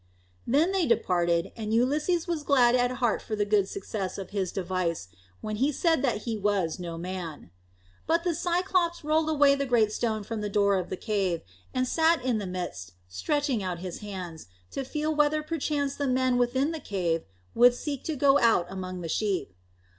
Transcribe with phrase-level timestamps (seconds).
[0.47, 4.51] Then they departed; and Ulysses was glad at heart for the good success of his
[4.51, 5.09] device,
[5.41, 7.51] when he said that he was No Man.
[8.07, 11.41] But the Cyclops rolled away the great stone from the door of the cave,
[11.71, 16.39] and sat in the midst stretching out his hands, to feel whether perchance the men
[16.39, 17.23] within the cave
[17.53, 19.53] would seek to go out among the sheep.